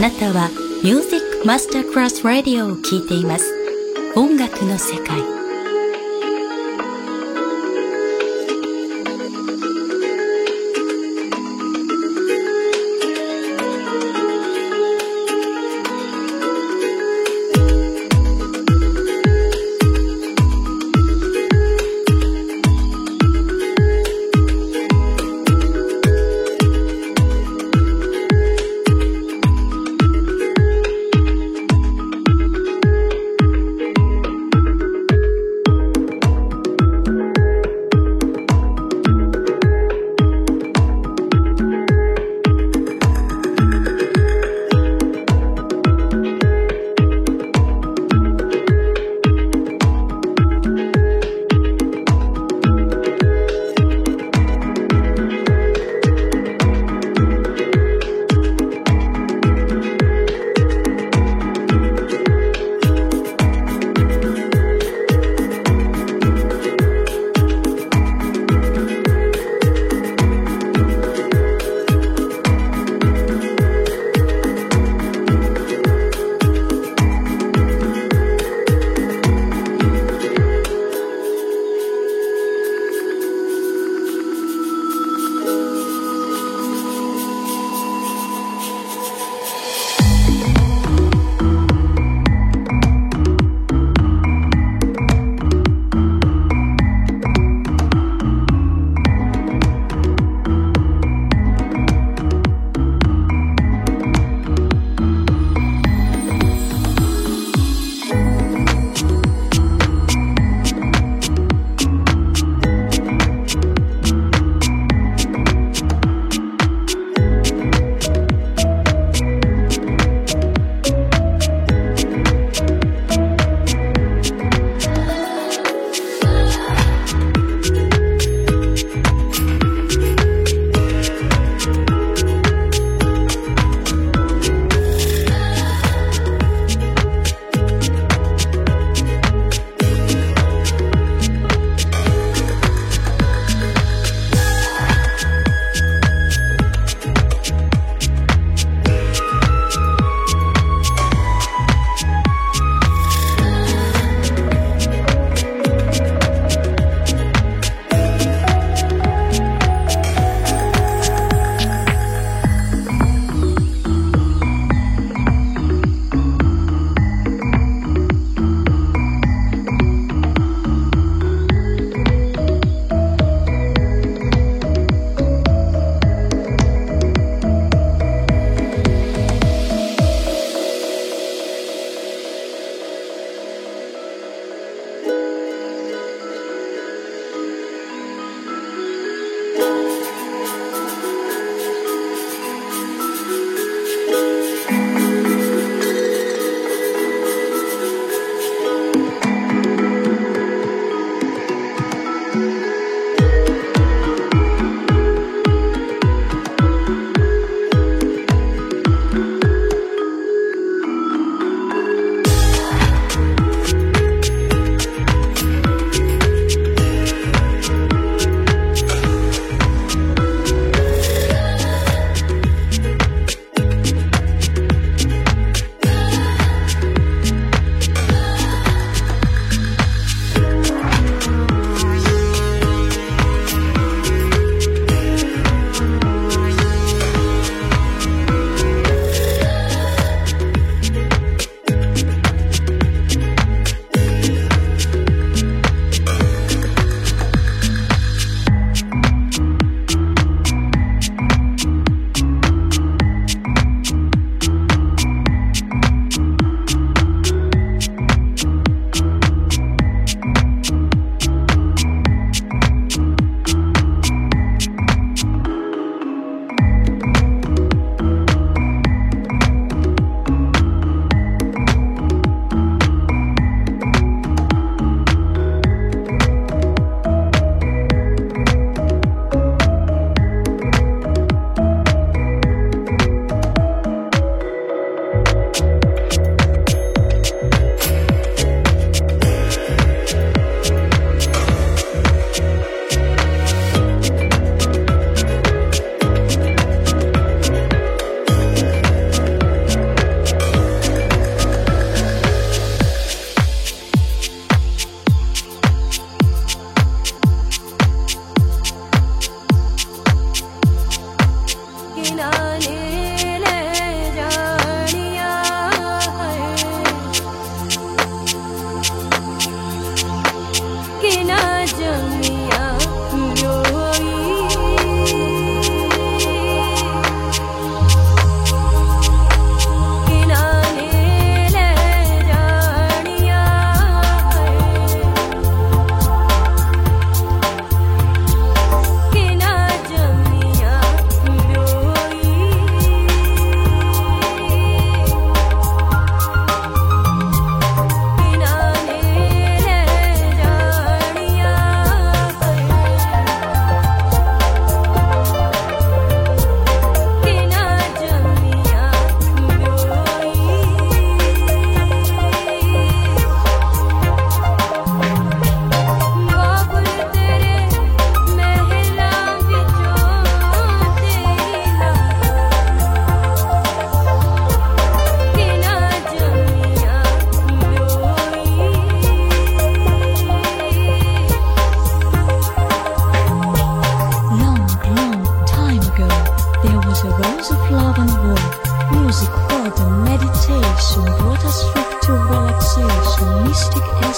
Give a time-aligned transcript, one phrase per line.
[0.00, 0.48] なたは
[0.82, 3.52] Music Masterclass Radio を聴いています。
[4.16, 5.39] 音楽の世界。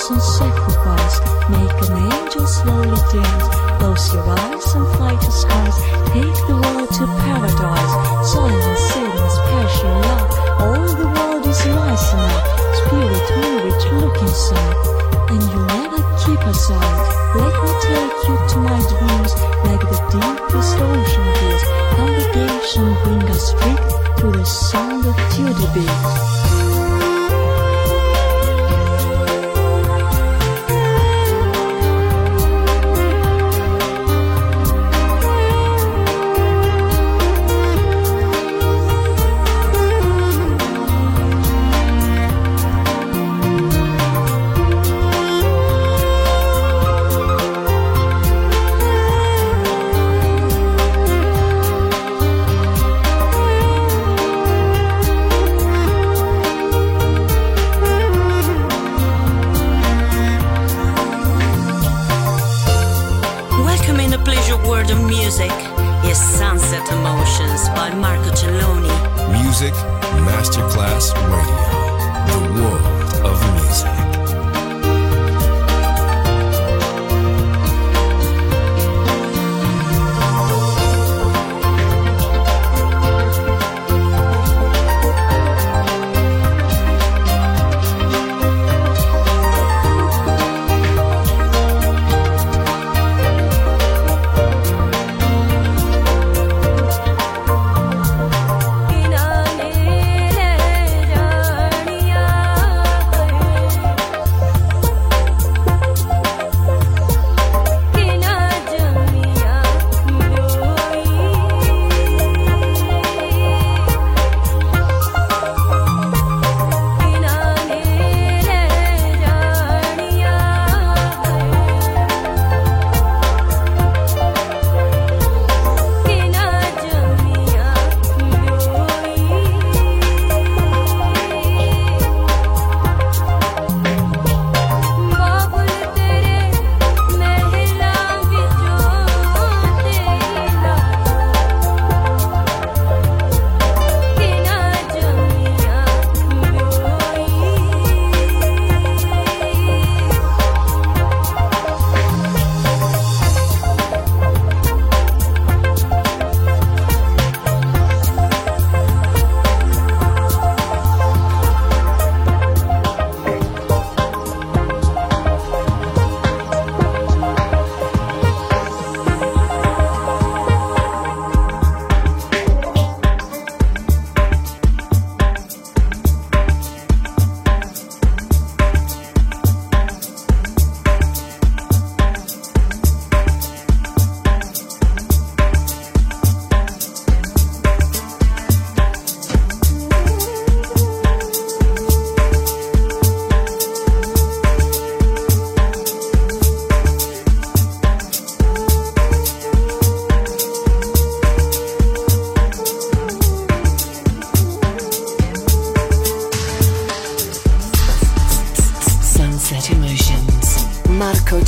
[0.02, 1.20] Awesome sacrifice.
[1.48, 3.41] Make an angel slowly dance.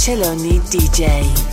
[0.04, 1.43] Celloni DJ.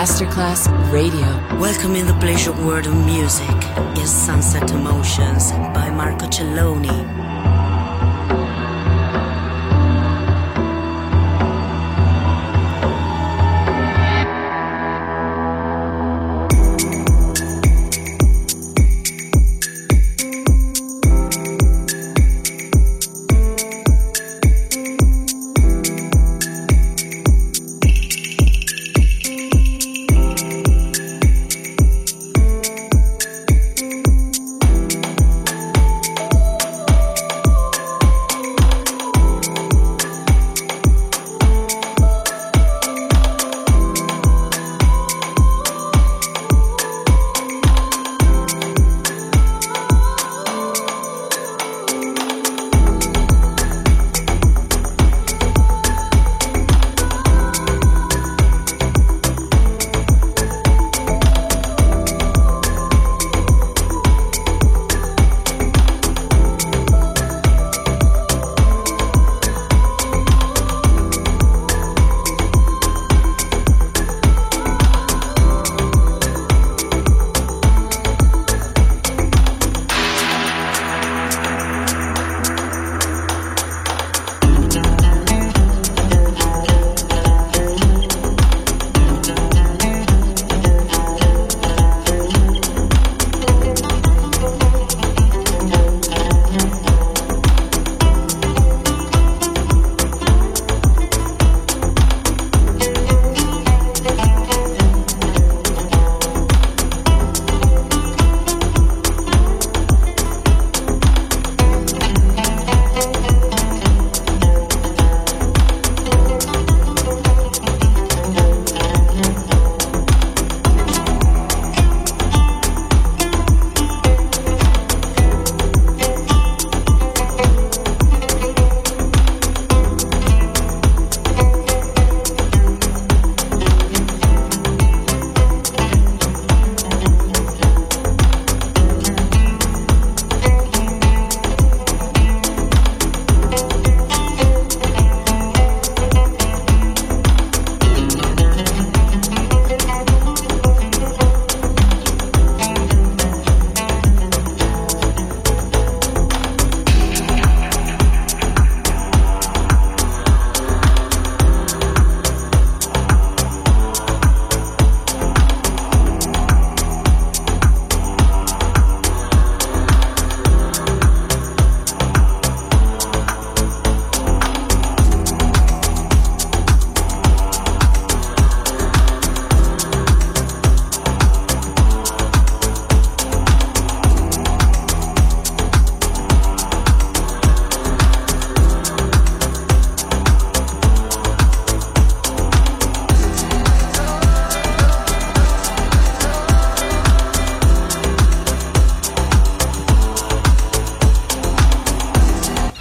[0.00, 1.26] Masterclass Radio.
[1.60, 3.54] Welcome in the pleasure world of music
[3.98, 7.19] is Sunset Emotions by Marco Celloni.